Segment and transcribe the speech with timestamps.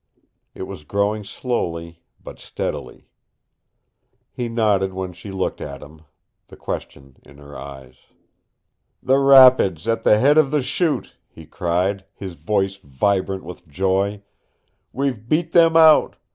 [0.55, 3.07] It was growing slowly but steadily.
[4.31, 6.05] He nodded when she looked at him,
[6.47, 7.97] the question in her eyes.
[9.03, 14.23] "The rapids at the head of the Chute!" he cried, his voice vibrant with joy.
[14.91, 16.15] "We've beat them out.